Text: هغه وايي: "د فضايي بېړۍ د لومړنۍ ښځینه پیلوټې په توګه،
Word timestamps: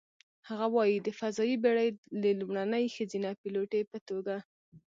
هغه 0.49 0.65
وايي: 0.75 0.97
"د 1.05 1.07
فضايي 1.19 1.55
بېړۍ 1.63 1.89
د 2.23 2.25
لومړنۍ 2.39 2.85
ښځینه 2.95 3.29
پیلوټې 3.41 3.81
په 3.91 3.97
توګه، 4.07 4.35